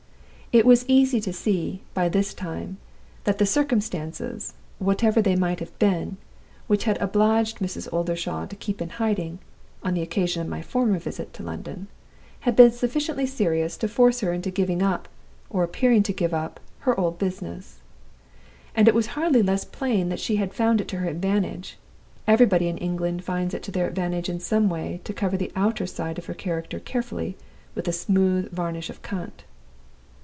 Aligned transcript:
"It 0.53 0.65
was 0.65 0.83
easy 0.89 1.21
to 1.21 1.31
see, 1.31 1.81
by 1.93 2.09
this 2.09 2.33
time, 2.33 2.75
that 3.23 3.37
the 3.37 3.45
circumstances 3.45 4.53
(whatever 4.79 5.21
they 5.21 5.37
might 5.37 5.61
have 5.61 5.79
been) 5.79 6.17
which 6.67 6.83
had 6.83 7.01
obliged 7.01 7.61
Mother 7.61 7.81
Oldershaw 7.93 8.47
to 8.47 8.55
keep 8.57 8.81
in 8.81 8.89
hiding, 8.89 9.39
on 9.81 9.93
the 9.93 10.01
occasion 10.01 10.41
of 10.41 10.49
my 10.49 10.61
former 10.61 10.99
visit 10.99 11.33
to 11.35 11.43
London, 11.43 11.87
had 12.41 12.57
been 12.57 12.71
sufficiently 12.73 13.25
serious 13.25 13.77
to 13.77 13.87
force 13.87 14.19
her 14.19 14.33
into 14.33 14.51
giving 14.51 14.81
up, 14.83 15.07
or 15.49 15.63
appearing 15.63 16.03
to 16.03 16.11
give 16.11 16.33
up, 16.33 16.59
her 16.79 16.99
old 16.99 17.17
business. 17.17 17.79
And 18.75 18.89
it 18.89 18.93
was 18.93 19.07
hardly 19.15 19.41
less 19.41 19.63
plain 19.63 20.09
that 20.09 20.19
she 20.19 20.35
had 20.35 20.53
found 20.53 20.81
it 20.81 20.89
to 20.89 20.97
her 20.97 21.07
advantage 21.07 21.77
everybody 22.27 22.67
in 22.67 22.77
England 22.77 23.23
finds 23.23 23.53
it 23.53 23.63
to 23.63 23.71
their 23.71 23.87
advantage 23.87 24.27
in 24.27 24.41
some 24.41 24.67
way 24.67 24.99
to 25.05 25.13
cover 25.13 25.37
the 25.37 25.53
outer 25.55 25.87
side 25.87 26.17
of 26.17 26.25
her 26.25 26.33
character 26.33 26.77
carefully 26.77 27.37
with 27.73 27.87
a 27.87 27.93
smooth 27.93 28.51
varnish 28.51 28.89
of 28.89 29.01
Cant. 29.01 29.45